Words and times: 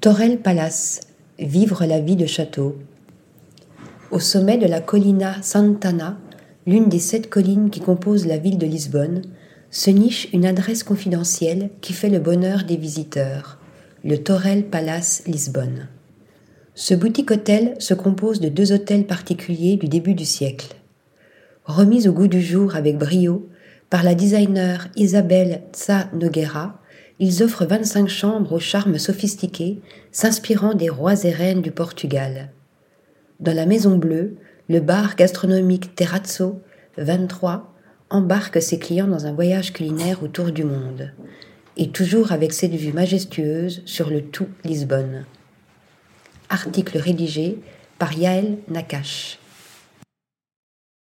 Torel 0.00 0.38
Palace, 0.38 1.00
vivre 1.40 1.84
la 1.84 1.98
vie 1.98 2.14
de 2.14 2.24
château. 2.24 2.76
Au 4.12 4.20
sommet 4.20 4.56
de 4.56 4.66
la 4.66 4.80
Collina 4.80 5.42
Santana, 5.42 6.16
l'une 6.68 6.88
des 6.88 7.00
sept 7.00 7.28
collines 7.28 7.68
qui 7.68 7.80
composent 7.80 8.28
la 8.28 8.38
ville 8.38 8.58
de 8.58 8.66
Lisbonne, 8.66 9.22
se 9.72 9.90
niche 9.90 10.28
une 10.32 10.46
adresse 10.46 10.84
confidentielle 10.84 11.70
qui 11.80 11.92
fait 11.94 12.10
le 12.10 12.20
bonheur 12.20 12.62
des 12.62 12.76
visiteurs, 12.76 13.58
le 14.04 14.18
Torel 14.18 14.66
Palace 14.66 15.24
Lisbonne. 15.26 15.88
Ce 16.76 16.94
boutique-hôtel 16.94 17.74
se 17.80 17.94
compose 17.94 18.38
de 18.38 18.48
deux 18.48 18.70
hôtels 18.70 19.04
particuliers 19.04 19.78
du 19.78 19.88
début 19.88 20.14
du 20.14 20.24
siècle. 20.24 20.76
Remis 21.64 22.06
au 22.06 22.12
goût 22.12 22.28
du 22.28 22.40
jour 22.40 22.76
avec 22.76 22.98
brio 22.98 23.48
par 23.90 24.04
la 24.04 24.14
designer 24.14 24.86
Isabelle 24.94 25.62
Tsa 25.72 26.08
Noguera, 26.12 26.80
ils 27.20 27.42
offrent 27.42 27.66
25 27.66 28.08
chambres 28.08 28.52
au 28.52 28.60
charme 28.60 28.98
sophistiqué, 28.98 29.80
s'inspirant 30.12 30.74
des 30.74 30.88
rois 30.88 31.24
et 31.24 31.30
reines 31.30 31.62
du 31.62 31.70
Portugal. 31.70 32.50
Dans 33.40 33.54
la 33.54 33.66
Maison 33.66 33.96
Bleue, 33.96 34.36
le 34.68 34.80
bar 34.80 35.16
gastronomique 35.16 35.94
Terrazzo 35.94 36.60
23 36.96 37.74
embarque 38.10 38.62
ses 38.62 38.78
clients 38.78 39.06
dans 39.06 39.26
un 39.26 39.32
voyage 39.32 39.72
culinaire 39.72 40.22
autour 40.22 40.50
du 40.52 40.64
monde, 40.64 41.12
et 41.76 41.90
toujours 41.90 42.32
avec 42.32 42.52
cette 42.52 42.74
vue 42.74 42.92
majestueuse 42.92 43.82
sur 43.84 44.10
le 44.10 44.22
tout 44.22 44.48
Lisbonne. 44.64 45.24
Article 46.48 46.98
rédigé 46.98 47.58
par 47.98 48.12
Yael 48.12 48.58
Nakache. 48.68 49.38